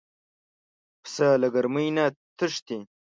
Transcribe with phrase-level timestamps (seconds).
[1.03, 2.05] پسه له ګرمۍ نه
[2.37, 2.77] تښتي.